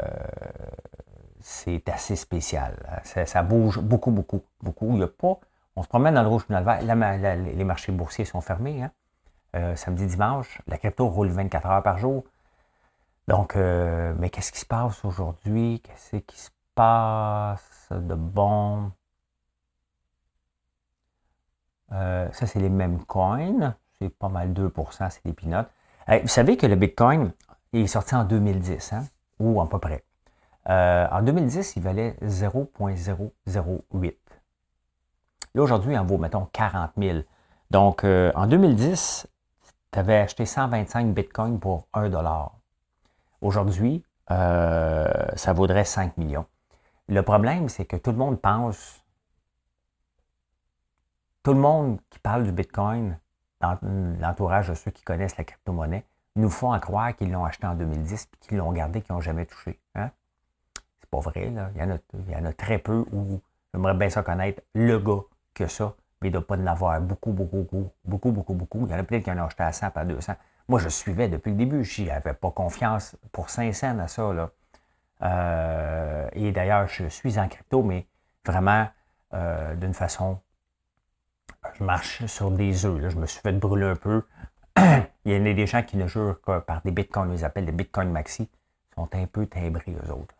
[1.49, 3.01] c'est assez spécial.
[3.03, 4.91] Ça, bouge beaucoup, beaucoup, beaucoup.
[4.93, 5.39] Il y a pas.
[5.75, 6.81] On se promène dans le rouge dans le vert.
[7.35, 8.83] les marchés boursiers sont fermés.
[8.83, 8.91] Hein.
[9.55, 10.61] Euh, samedi, dimanche.
[10.67, 12.23] La crypto roule 24 heures par jour.
[13.27, 15.81] Donc, mais qu'est-ce qui se passe aujourd'hui?
[15.81, 18.91] Qu'est-ce qui se passe de bon?
[21.91, 23.75] Euh, ça, c'est les mêmes coins.
[23.99, 25.67] C'est pas mal 2% c'est des peanuts.
[26.07, 27.33] vous savez que le Bitcoin
[27.73, 29.05] est sorti en 2010, hein?
[29.39, 30.03] ou à peu près.
[30.67, 34.15] Euh, en 2010, il valait 0.008.
[35.55, 37.19] Là, aujourd'hui, il en vaut, mettons, 40 000.
[37.71, 39.27] Donc, euh, en 2010,
[39.91, 42.53] tu avais acheté 125 bitcoins pour 1 dollar.
[43.41, 46.45] Aujourd'hui, ça vaudrait 5 millions.
[47.07, 49.03] Le problème, c'est que tout le monde pense
[51.43, 53.17] tout le monde qui parle du Bitcoin,
[53.61, 53.77] dans
[54.19, 58.23] l'entourage de ceux qui connaissent la crypto-monnaie, nous font croire qu'ils l'ont acheté en 2010
[58.23, 59.79] et qu'ils l'ont gardé, qu'ils n'ont jamais touché.
[59.95, 60.11] Hein?
[61.11, 61.49] Pas vrai.
[61.49, 61.71] Là.
[61.75, 63.41] Il, y en a, il y en a très peu où
[63.73, 65.21] j'aimerais bien ça connaître le gars
[65.53, 68.85] que ça, mais il ne pas en avoir beaucoup, beaucoup, beaucoup, beaucoup, beaucoup, beaucoup.
[68.85, 70.33] Il y en a peut-être qui en ont acheté à 100 à 200.
[70.67, 71.83] Moi, je suivais depuis le début.
[71.83, 74.33] Je n'avais pas confiance pour 500 à ça.
[74.33, 74.51] Là.
[75.23, 78.07] Euh, et d'ailleurs, je suis en crypto, mais
[78.45, 78.87] vraiment
[79.33, 80.39] euh, d'une façon
[81.77, 83.09] je marche sur des œufs.
[83.09, 84.23] Je me suis fait brûler un peu.
[85.25, 87.43] Il y en a des gens qui ne jurent que par des bitcoins, on les
[87.43, 90.35] appelle des bitcoins maxi, ils sont un peu timbrés, eux autres.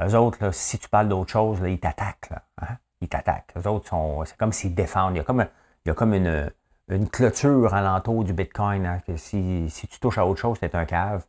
[0.00, 2.32] Eux autres, si tu parles d'autre chose, ils t'attaquent.
[2.60, 2.76] Hein?
[3.00, 3.52] Ils t'attaquent.
[3.56, 5.14] Eux autres, sont, c'est comme s'ils défendent.
[5.14, 5.46] Il y a comme,
[5.84, 6.50] il y a comme une,
[6.88, 8.86] une clôture alentour du bitcoin.
[8.86, 11.24] Hein, que si, si, tu touches à autre chose, c'est un cave.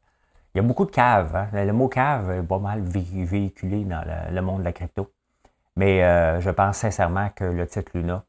[0.53, 1.35] Il y a beaucoup de caves.
[1.35, 1.47] Hein?
[1.65, 5.11] Le mot cave est pas mal véhiculé dans le, monde de la crypto.
[5.75, 8.23] Mais euh, je pense sincèrement que le titre Luna,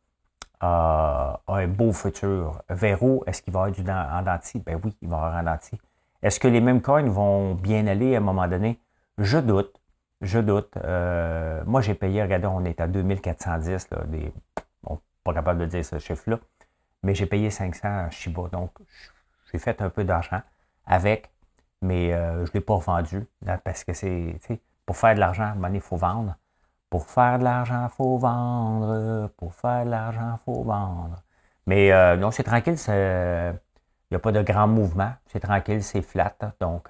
[0.60, 2.62] a, un beau futur.
[2.68, 4.58] Vers où est-ce qu'il va y avoir du en denti?
[4.60, 5.78] Ben oui, il va y avoir en denti.
[6.22, 8.80] Est-ce que les mêmes coins vont bien aller à un moment donné?
[9.18, 9.78] Je doute.
[10.20, 10.76] Je doute.
[10.84, 13.98] Euh, moi, j'ai payé, regardez, on est à 2410, là,
[14.82, 16.38] bon, pas capable de dire ce chiffre-là,
[17.02, 18.48] mais j'ai payé 500 Shiba.
[18.50, 18.70] Donc,
[19.52, 20.40] j'ai fait un peu d'argent
[20.86, 21.30] avec,
[21.82, 23.26] mais euh, je ne l'ai pas vendu
[23.64, 24.38] parce que c'est,
[24.86, 26.36] pour faire de l'argent, il faut vendre.
[26.90, 29.28] Pour faire de l'argent, il faut vendre.
[29.36, 31.22] Pour faire de l'argent, il faut vendre.
[31.66, 32.76] Mais euh, non, c'est tranquille.
[32.88, 33.58] Il
[34.10, 35.12] n'y a pas de grand mouvement.
[35.26, 36.36] C'est tranquille, c'est flat.
[36.60, 36.88] Donc,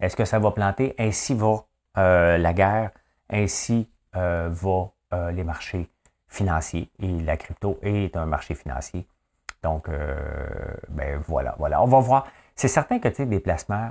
[0.00, 0.94] est-ce que ça va planter?
[0.98, 1.64] Ainsi va
[1.98, 2.90] la guerre.
[3.30, 5.90] Ainsi vont les marchés
[6.28, 6.90] financiers.
[6.98, 9.06] Et la crypto est un marché financier.
[9.62, 9.88] Donc,
[10.88, 11.82] ben voilà, voilà.
[11.82, 12.26] On va voir.
[12.54, 13.90] C'est certain que des placements,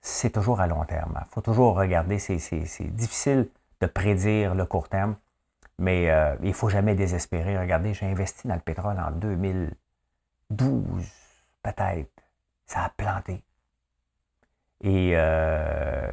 [0.00, 1.18] c'est toujours à long terme.
[1.20, 2.18] Il faut toujours regarder.
[2.18, 3.48] C'est difficile
[3.80, 5.16] de prédire le court terme.
[5.78, 7.58] Mais euh, il ne faut jamais désespérer.
[7.58, 11.06] Regardez, j'ai investi dans le pétrole en 2012,
[11.62, 12.10] peut-être.
[12.66, 13.42] Ça a planté.
[14.80, 16.10] Et euh,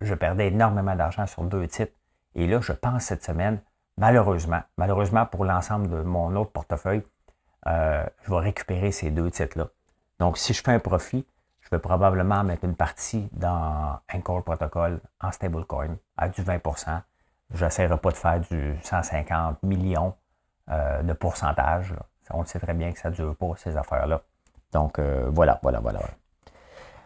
[0.00, 1.92] je, perdais énormément d'argent sur deux titres.
[2.34, 3.60] Et là, je pense cette semaine,
[3.96, 7.02] malheureusement, malheureusement pour l'ensemble de mon autre portefeuille,
[7.66, 9.68] euh, je vais récupérer ces deux titres-là.
[10.18, 11.26] Donc, si je fais un profit,
[11.60, 17.00] je vais probablement mettre une partie dans Encore Protocol en stablecoin à du 20%
[17.54, 20.14] Je n'essaierai pas de faire du 150 millions
[20.70, 21.94] euh, de pourcentage.
[22.32, 24.20] On sait très bien que ça ne dure pas, ces affaires-là.
[24.72, 26.00] Donc, euh, voilà, voilà, voilà.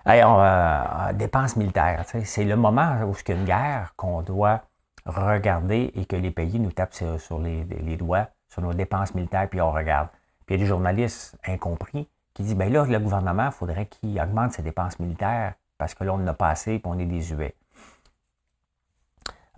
[0.06, 4.62] Alors, euh, dépenses militaires, c'est le moment où il y une guerre qu'on doit
[5.06, 9.60] regarder et que les pays nous tapent sur, les, doigts, sur nos dépenses militaires, puis
[9.60, 10.08] on regarde.
[10.46, 13.86] Puis il y a des journalistes incompris qui disent, ben là, le gouvernement, il faudrait
[13.86, 16.98] qu'il augmente ses dépenses militaires parce que là, on en a pas assez et on
[16.98, 17.54] est désuet.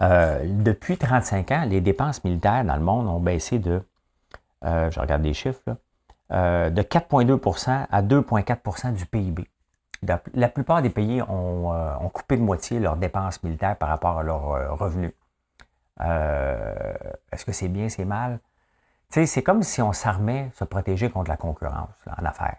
[0.01, 3.83] Euh, depuis 35 ans, les dépenses militaires dans le monde ont baissé de,
[4.65, 5.77] euh, je regarde les chiffres,
[6.33, 9.49] euh, de 4,2% à 2,4% du PIB.
[10.03, 14.79] La, plupart des pays ont, coupé de moitié leurs dépenses militaires par rapport à leurs
[14.79, 15.13] revenus.
[16.01, 18.39] Est-ce que c'est bien, c'est mal?
[19.11, 22.57] c'est comme si on s'armait se protéger contre la concurrence en affaires.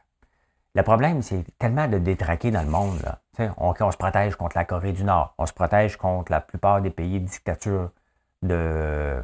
[0.77, 3.01] Le problème, c'est tellement de détraquer dans le monde.
[3.57, 6.89] On, se protège contre la Corée du Nord, on se protège contre la plupart des
[6.89, 7.89] pays de dictature
[8.41, 9.21] de,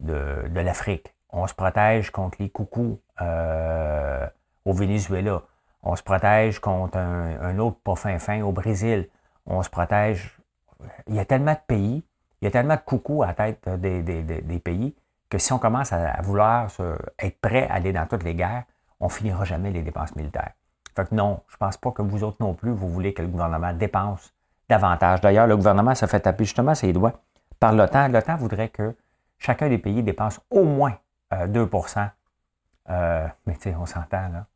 [0.00, 1.14] l'Afrique.
[1.28, 4.26] On se protège contre les coucous euh,
[4.64, 5.42] au Venezuela.
[5.82, 9.08] On se protège contre un, autre pas fin fin au Brésil.
[9.46, 10.38] On se protège.
[11.06, 12.02] Il y a tellement de pays,
[12.40, 14.94] il y a tellement de coucous à la tête des, pays
[15.28, 16.68] que si on commence à, vouloir
[17.18, 18.64] être prêt à aller dans toutes les guerres,
[18.98, 20.52] on finira jamais les dépenses militaires.
[20.94, 23.22] Fait que non, je ne pense pas que vous autres non plus, vous voulez que
[23.22, 24.34] le gouvernement dépense
[24.68, 25.20] davantage.
[25.20, 27.20] D'ailleurs, le gouvernement se fait taper justement ses doigts
[27.58, 28.08] par l'OTAN.
[28.08, 28.94] L'OTAN voudrait que
[29.38, 30.96] chacun des pays dépense au moins
[31.32, 32.06] 2% euh,
[32.90, 34.46] euh, Mais tu sais, on s'entend là.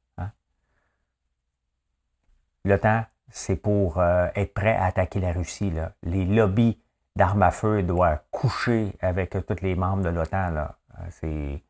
[2.64, 5.70] L'OTAN, c'est pour euh, être prêt à attaquer la Russie.
[5.70, 5.92] Là.
[6.02, 6.78] Les lobbies
[7.16, 10.68] d'armes à feu doivent coucher avec tous les membres de l'OTAN.
[11.10, 11.62] C'est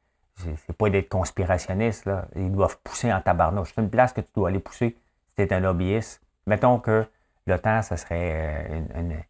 [0.67, 2.27] c'est pas d'être conspirationniste, là.
[2.35, 3.73] Ils doivent pousser en tabarnouche.
[3.75, 4.97] C'est une place que tu dois aller pousser
[5.39, 6.21] si tu un lobbyiste.
[6.47, 7.07] Mettons que
[7.47, 9.23] l'OTAN, ce serait euh, une,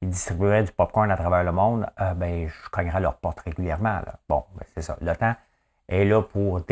[0.00, 4.00] ils distribueraient du popcorn à travers le monde, euh, ben, je cognerais leur porte régulièrement.
[4.28, 4.96] Bon, ben, c'est ça.
[5.00, 5.34] L'OTAN
[5.88, 6.64] est là pour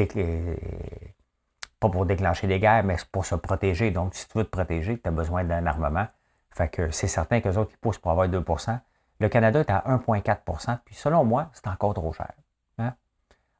[1.80, 3.90] pas pour déclencher des guerres, mais pour se protéger.
[3.90, 6.06] Donc, si tu veux te protéger, tu as besoin d'un armement.
[6.50, 8.78] Fait que c'est certain que les autres, ils poussent pour avoir 2%
[9.18, 12.32] Le Canada est à 1,4% puis selon moi, c'est encore trop cher.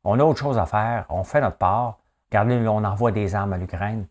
[0.09, 1.99] On a autre chose à faire, on fait notre part.
[2.31, 4.07] Regardez, on envoie des armes à l'Ukraine,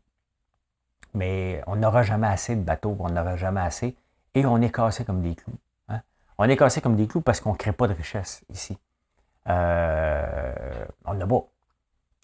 [1.13, 3.96] mais on n'aura jamais assez de bateaux, on n'aura jamais assez,
[4.34, 5.58] et on est cassé comme des clous.
[5.88, 6.02] Hein?
[6.38, 8.78] On est cassé comme des clous parce qu'on ne crée pas de richesse ici.
[9.48, 11.46] Euh, on n'a pas.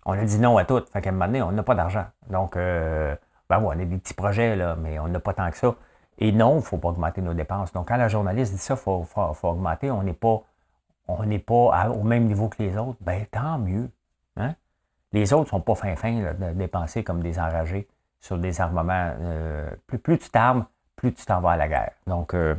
[0.05, 0.83] On a dit non à tout.
[0.91, 2.05] Fait qu'à un moment donné, on n'a pas d'argent.
[2.29, 3.15] Donc, euh,
[3.49, 5.75] ben on a des petits projets, là, mais on n'a pas tant que ça.
[6.17, 7.71] Et non, il ne faut pas augmenter nos dépenses.
[7.73, 10.41] Donc, quand la journaliste dit ça, il faut, faut, augmenter, on n'est pas
[11.07, 13.89] on n'est pas au même niveau que les autres, ben tant mieux.
[14.37, 14.53] Hein?
[15.11, 17.87] Les autres ne sont pas fin fin de dépenser comme des enragés
[18.19, 19.13] sur des armements.
[19.19, 21.91] Euh, plus, plus, tu t'armes, plus tu t'en vas à la guerre.
[22.07, 22.55] Donc, euh,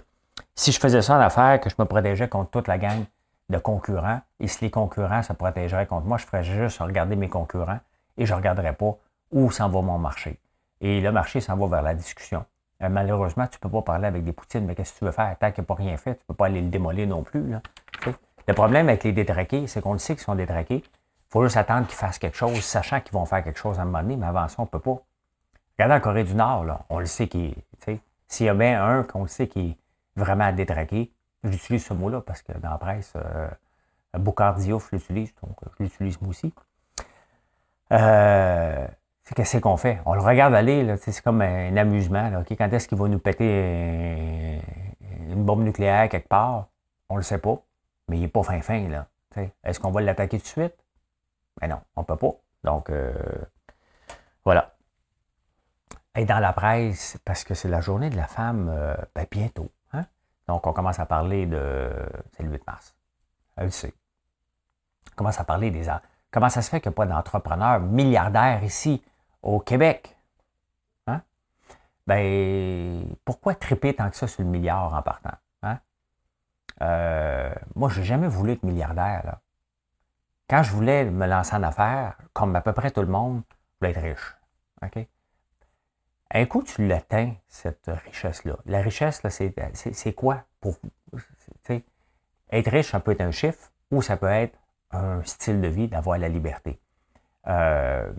[0.54, 3.04] si je faisais ça en affaire, que je me protégeais contre toute la gang
[3.52, 7.28] de concurrents, et si les concurrents se protégeraient contre moi, je ferais juste regarder mes
[7.28, 7.78] concurrents
[8.16, 8.96] et je ne regarderais pas
[9.30, 10.38] où s'en va mon marché.
[10.80, 12.44] Et le marché s'en va vers la discussion.
[12.82, 15.12] Euh, malheureusement, tu ne peux pas parler avec des poutines, mais qu'est-ce que tu veux
[15.12, 15.36] faire?
[15.38, 17.22] Tant qu'il n'y a pas rien fait, tu ne peux pas aller le démolir non
[17.22, 17.54] plus.
[18.48, 20.82] Le problème avec les détraqués, c'est qu'on le sait qu'ils sont détraqués.
[20.84, 23.82] Il faut juste attendre qu'ils fassent quelque chose, sachant qu'ils vont faire quelque chose à
[23.82, 25.00] un moment donné, mais avant ça, on ne peut pas.
[25.78, 27.54] Regardez en Corée du Nord, on le sait qu'il
[28.28, 29.76] S'il y a un qu'on le sait qui est
[30.16, 31.12] vraiment détraqué,
[31.44, 33.48] j'utilise ce mot-là parce que dans la presse, euh,
[34.58, 36.52] Diouf l'utilise, donc je l'utilise moi aussi.
[37.92, 38.86] Euh,
[39.34, 40.00] qu'est-ce qu'on fait?
[40.06, 42.30] On le regarde aller, c'est comme un amusement.
[42.48, 44.60] Quand est-ce qu'il va nous péter
[45.30, 46.68] une bombe nucléaire quelque part?
[47.08, 47.62] On ne le sait pas
[48.08, 49.06] mais il n'est pas fin fin, là.
[49.64, 50.74] Est-ce qu'on va l'attaquer tout de suite?
[51.60, 52.32] Ben non, on ne peut pas.
[52.64, 53.14] Donc, euh,
[54.44, 54.74] voilà.
[56.14, 59.70] Et dans la presse, parce que c'est la journée de la femme, euh, ben bientôt.
[60.48, 60.54] Hein?
[60.54, 61.90] Donc, on commence à parler de.
[62.32, 62.94] C'est le 8 mars.
[63.56, 63.94] Elle sait.
[65.12, 65.88] On commence à parler des.
[66.30, 69.02] Comment ça se fait qu'il n'y a pas d'entrepreneurs milliardaires ici,
[69.42, 70.16] au Québec?
[71.06, 71.20] Hein?
[72.06, 75.36] Ben, pourquoi triper tant que ça sur le milliard en partant?
[76.80, 79.36] Euh, moi, je n'ai jamais voulu être milliardaire.
[80.48, 83.86] Quand je voulais me lancer en affaires, comme à peu près tout le monde, je
[83.86, 84.36] voulais être riche.
[84.82, 85.06] OK?
[86.34, 88.56] Un coup, tu l'atteins, cette richesse-là.
[88.64, 90.76] La richesse, là, c'est, quoi pour
[92.50, 94.58] Être riche, ça peut être un chiffre ou ça peut être
[94.90, 96.80] un style de vie d'avoir la liberté.
[97.48, 98.10] Euh,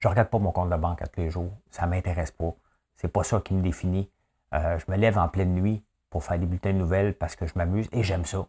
[0.00, 1.56] je ne regarde pas mon compte de banque à tous les jours.
[1.70, 2.54] Ça ne m'intéresse pas.
[2.96, 4.10] C'est pas ça qui me définit.
[4.52, 7.46] Euh, je me lève en pleine nuit pour faire des bulletins de nouvelles parce que
[7.46, 8.46] je m'amuse et j'aime ça.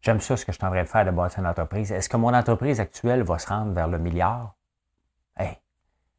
[0.00, 1.92] J'aime ça, ce que je suis de faire de bâtir une entreprise.
[1.92, 4.56] Est-ce que mon entreprise actuelle va se rendre vers le milliard?
[5.36, 5.58] Hey,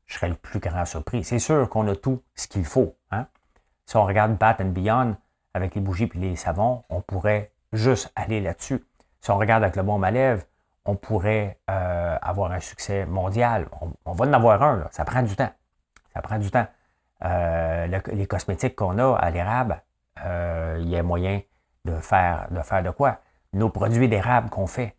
[0.06, 1.24] je serais le plus grand surpris.
[1.24, 2.96] C'est sûr qu'on a tout ce qu'il faut.
[3.12, 3.28] Hein?
[3.86, 5.16] Si on regarde Bat and Beyond
[5.54, 8.84] avec les bougies et les savons, on pourrait juste aller là-dessus.
[9.22, 10.46] Si on regarde avec le bon Malève,
[10.86, 13.68] on pourrait euh, avoir un succès mondial.
[14.06, 15.50] On, va en avoir un, ça prend du temps.
[16.14, 16.68] Ça prend du temps.
[17.24, 19.82] Euh, les cosmétiques qu'on a à l'érable,
[20.24, 21.42] euh, il y a moyen
[21.86, 23.20] de faire, de quoi?
[23.54, 24.96] Nos produits d'érable qu'on fait,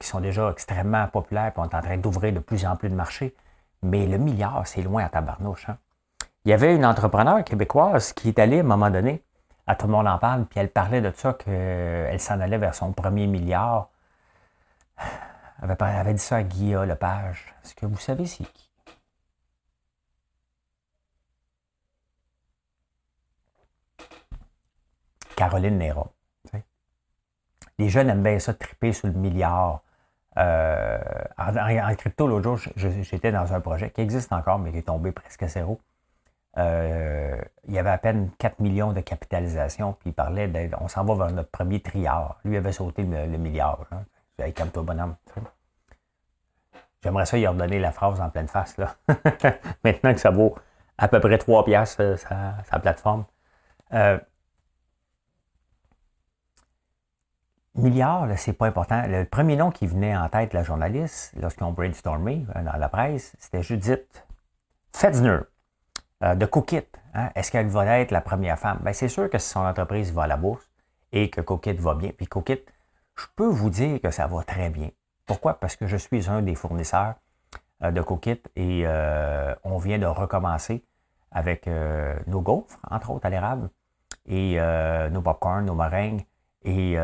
[0.00, 2.88] qui sont déjà extrêmement populaires, puis on est en train d'ouvrir de plus en plus
[2.88, 3.34] de marchés.
[3.84, 5.68] Mais le milliard, c'est loin à tabarnouche.
[5.68, 5.76] Hein?
[6.46, 9.22] Il y avait une entrepreneur québécoise qui est allée à un moment donné,
[9.66, 12.74] à tout le monde en parle, puis elle parlait de ça, qu'elle s'en allait vers
[12.74, 13.90] son premier milliard
[15.62, 17.54] avait, avait dit ça à Guillaume Lepage.
[17.62, 18.70] Est-ce que vous savez c'est qui?
[25.36, 26.08] Caroline Néron.
[27.78, 29.82] Les jeunes aiment bien ça, triper sur le milliard.
[30.36, 30.98] Euh,
[31.38, 35.12] en, crypto, l'autre jour, j'étais dans un projet qui existe encore, mais qui est tombé
[35.12, 35.80] presque à zéro.
[36.56, 40.88] Euh, il y avait à peine 4 millions de capitalisation, puis il parlait d'être, on
[40.88, 42.38] s'en va vers notre premier triard.
[42.44, 43.80] Lui avait sauté le, milliard.
[43.90, 44.04] Hein.
[44.38, 45.16] Hey, calme-toi, bonhomme.
[47.02, 48.76] J'aimerais ça y redonner la phrase en pleine face.
[48.78, 48.94] Là.
[49.84, 50.54] Maintenant que ça vaut
[50.96, 53.24] à peu près 3 piastres, euh, sa, plateforme.
[57.74, 59.02] Milliard, c'est pas important.
[59.06, 63.34] Le premier nom qui venait en tête la journaliste, lorsqu'on brainstormé euh, dans la presse,
[63.38, 64.26] c'était Judith
[64.92, 65.38] Fetzner
[66.22, 66.86] de Cookit.
[67.12, 67.30] Hein.
[67.34, 68.78] Est-ce qu'elle va être la première femme?
[68.82, 70.70] Ben, c'est sûr que si son entreprise va à la bourse
[71.12, 72.64] et que Cookit va bien, puis Cookit,
[73.16, 74.90] je peux vous dire que ça va très bien.
[75.26, 75.54] Pourquoi?
[75.54, 77.14] Parce que je suis un des fournisseurs
[77.82, 80.84] euh, de Cookit et euh, on vient de recommencer
[81.30, 83.70] avec euh, nos gaufres, entre autres à l'érable,
[84.26, 84.58] et
[85.10, 86.22] nos popcorn, nos meringues,
[86.64, 86.96] et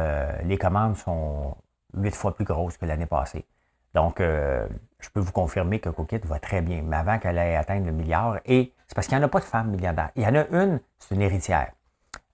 [0.45, 1.57] les commandes sont
[1.95, 3.47] huit fois plus grosses que l'année passée.
[3.95, 7.81] Donc, je peux vous confirmer que Cookit va très bien, mais avant qu'elle ait atteint
[7.81, 10.11] le milliard, et c'est parce qu'il n'y en a pas de femmes milliardaires.
[10.17, 11.73] Il y en a une, c'est une héritière.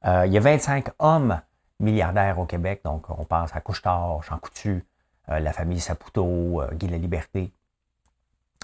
[0.04, 1.40] il y a 25 hommes
[1.80, 2.80] milliardaires au Québec.
[2.84, 4.84] Donc, on pense à Couchetard, Jean Coutu,
[5.28, 7.52] euh, la famille Saputo, euh, Guy La Liberté.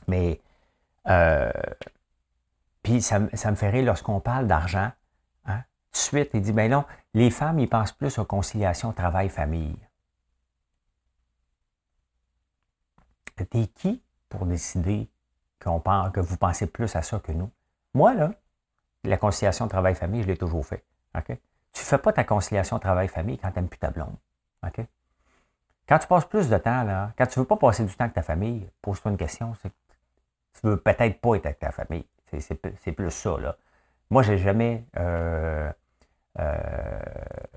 [0.09, 0.41] Mais,
[1.09, 1.51] euh,
[2.83, 4.91] puis ça, me fait rire lorsqu'on parle d'argent.
[5.93, 9.79] Suite, il dit, ben non, les femmes, ils pensent plus aux conciliations travail-famille.
[13.37, 15.11] T'es qui pour décider
[15.59, 17.51] que vous pensez plus à ça que nous?
[17.95, 18.33] Moi, là,
[19.05, 20.85] la conciliation travail-famille, je l'ai toujours fait.
[21.27, 24.17] Tu ne fais pas ta conciliation travail-famille quand tu n'aimes plus ta blonde.
[25.89, 28.05] Quand tu passes plus de temps, là, quand tu ne veux pas passer du temps
[28.05, 29.55] avec ta famille, pose-toi une question.
[29.61, 29.73] C'est
[30.55, 32.07] tu veux peut-être pas être avec ta famille.
[32.31, 33.39] C'est plus ça.
[33.39, 33.57] Là.
[34.11, 35.73] Moi, je n'ai jamais euh,
[36.39, 36.59] euh,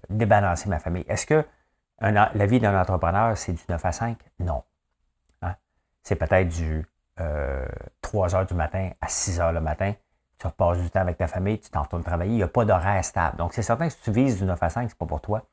[0.09, 1.05] débalancé ma famille.
[1.07, 1.45] Est-ce que
[2.01, 4.17] la vie d'un entrepreneur, c'est du 9 à 5?
[4.39, 4.63] Non.
[5.41, 5.55] Hein?
[6.03, 6.85] C'est peut-être du
[7.15, 9.93] 3 euh, heures du matin à 6 heures le matin
[10.37, 12.65] tu passes du temps avec ta famille, tu t'en retournes travailler, il n'y a pas
[12.65, 13.37] d'horaire stable.
[13.37, 15.43] Donc, c'est certain que si tu vises du 9 à 5, ce pas pour toi.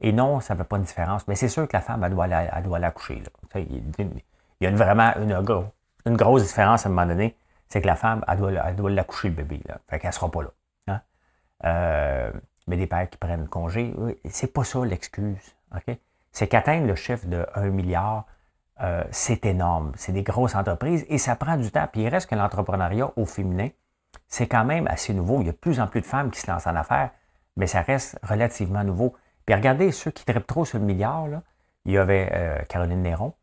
[0.00, 1.28] Et non, ça ne fait pas de différence.
[1.28, 3.22] Mais c'est sûr que la femme, elle doit, elle doit l'accoucher.
[3.54, 3.82] Il
[4.60, 5.32] y a vraiment une,
[6.06, 7.36] une, grosse différence à un moment donné.
[7.68, 9.60] C'est que la femme, elle doit, elle doit l'accoucher, le bébé.
[9.66, 9.78] Là.
[9.88, 10.50] Fait qu'elle ne sera pas là.
[10.88, 11.00] Hein?
[11.64, 12.32] Euh,
[12.66, 13.94] mais des pères qui prennent congé,
[14.28, 15.54] c'est pas ça l'excuse.
[16.32, 18.26] C'est qu'atteindre le chiffre de 1 milliard,
[18.82, 19.92] euh, c'est énorme.
[19.96, 21.86] C'est des grosses entreprises et ça prend du temps.
[21.92, 23.68] Puis il reste que l'entrepreneuriat au féminin,
[24.28, 25.40] c'est quand même assez nouveau.
[25.40, 27.10] Il y a de plus en plus de femmes qui se lancent en affaires,
[27.56, 29.14] mais ça reste relativement nouveau.
[29.44, 31.26] Puis regardez, ceux qui trippent trop sur le milliard,
[31.84, 33.34] il y avait euh, Caroline Néron.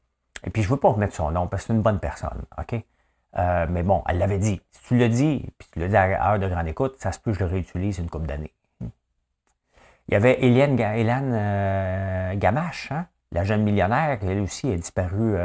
[0.43, 2.43] Et puis je ne veux pas remettre son nom parce que c'est une bonne personne,
[2.58, 2.82] OK?
[3.38, 4.62] Euh, mais bon, elle l'avait dit.
[4.71, 7.19] Si tu le dis, puis tu le dis à heure de grande écoute, ça se
[7.19, 8.53] peut que je le réutilise une couple d'années.
[10.08, 10.80] Il y avait Hélène,
[11.34, 13.08] euh, Gamache, hein?
[13.32, 15.36] la jeune millionnaire, qui elle aussi est disparue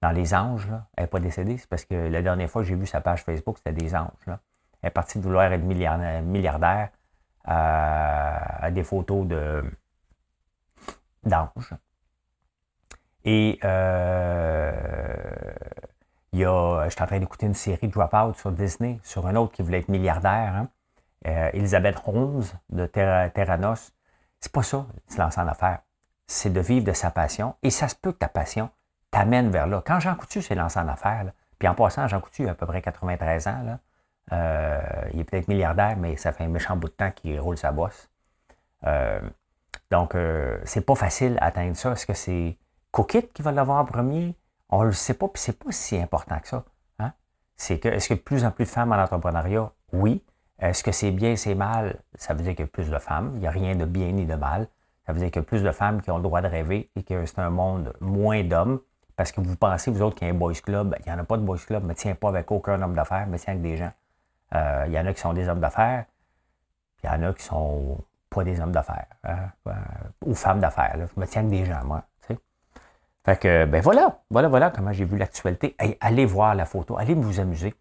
[0.00, 0.68] dans les anges.
[0.70, 0.86] Là.
[0.96, 3.22] Elle n'est pas décédée, c'est parce que la dernière fois que j'ai vu sa page
[3.22, 4.26] Facebook, c'était des anges.
[4.26, 4.40] Là
[4.86, 6.90] est partie de vouloir être milliardaire
[7.44, 9.64] à, des photos de
[11.24, 11.74] d'anges.
[13.24, 14.72] Et euh,
[16.32, 19.34] il y a, je suis en train d'écouter une série Dropout sur Disney, sur un
[19.36, 20.68] autre qui voulait être milliardaire, hein.
[21.26, 23.92] Euh, Elisabeth Holmes de Terranos.
[24.40, 25.80] C'est pas ça, se lancer en affaires.
[26.26, 27.54] C'est de vivre de sa passion.
[27.62, 28.70] Et ça se peut que ta passion
[29.10, 29.82] t'amène vers là.
[29.86, 32.66] Quand Jean Coutu s'est lancé en affaires, puis en passant, Jean Coutu a à peu
[32.66, 33.78] près 93 ans, là,
[34.32, 34.80] euh,
[35.12, 37.72] il est peut-être milliardaire, mais ça fait un méchant bout de temps qu'il roule sa
[37.72, 38.08] bosse.
[38.86, 39.20] Euh,
[39.90, 41.92] donc, euh, c'est pas facile d'atteindre ça.
[41.92, 42.58] Est-ce que c'est
[42.90, 44.36] Cookit qui va l'avoir en premier?
[44.70, 46.64] On le sait pas, puis c'est pas si important que ça.
[46.98, 47.12] Hein?
[47.56, 49.70] C'est que, est-ce a de plus en plus de femmes en entrepreneuriat?
[49.92, 50.24] Oui.
[50.58, 52.00] Est-ce que c'est bien, c'est mal?
[52.14, 53.30] Ça veut dire qu'il y a plus de femmes.
[53.34, 54.68] Il n'y a rien de bien ni de mal.
[55.06, 56.90] Ça veut dire qu'il y a plus de femmes qui ont le droit de rêver
[56.96, 58.80] et que c'est un monde moins d'hommes.
[59.16, 60.96] Parce que vous pensez, vous autres, qu'il y a un boys club.
[61.00, 63.26] Il n'y en a pas de boys club, mais tiens pas avec aucun homme d'affaires,
[63.28, 63.92] mais tiens avec des gens.
[64.54, 66.04] Euh, il y en a qui sont des hommes d'affaires,
[67.02, 67.98] il y en a qui sont
[68.30, 69.72] pas des hommes d'affaires, hein, euh,
[70.24, 70.96] ou femmes d'affaires.
[70.96, 72.04] Je me tiens avec des gens, moi.
[73.24, 75.74] Fait que, ben voilà, voilà, voilà comment j'ai vu l'actualité.
[76.00, 77.74] allez voir la photo, allez vous amuser.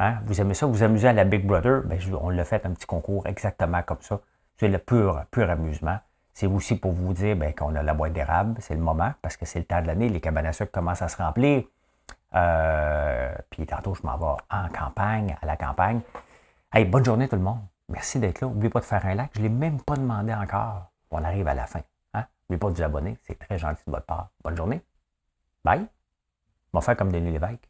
[0.00, 0.18] Hein?
[0.24, 2.86] Vous aimez ça, vous amusez à la Big Brother, ben, on l'a fait un petit
[2.86, 4.18] concours exactement comme ça.
[4.56, 5.98] C'est le pur, pur amusement.
[6.32, 9.36] C'est aussi pour vous dire ben, qu'on a la boîte d'érable, c'est le moment, parce
[9.36, 11.64] que c'est le temps de l'année, les cabanes à sucre commencent à se remplir.
[12.34, 16.00] Euh, puis tantôt, je m'en vais en campagne, à la campagne.
[16.72, 17.60] Hey, bonne journée tout le monde.
[17.90, 18.46] Merci d'être là.
[18.46, 19.32] N'oubliez pas de faire un like.
[19.34, 20.90] Je ne l'ai même pas demandé encore.
[21.10, 21.82] On arrive à la fin.
[22.14, 22.24] Hein?
[22.48, 23.18] N'oubliez pas de vous abonner.
[23.26, 24.30] C'est très gentil de votre part.
[24.42, 24.80] Bonne journée.
[25.62, 25.86] Bye.
[26.72, 27.69] On va faire comme Denis Lévesque.